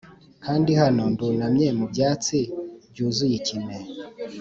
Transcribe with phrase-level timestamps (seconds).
[0.45, 2.37] kandi hano ndunamye mu byatsi
[2.91, 3.77] byuzuye ikime,